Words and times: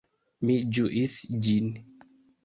Mi 0.49 0.53
ĝuis 0.77 1.13
ĝin. 1.47 1.67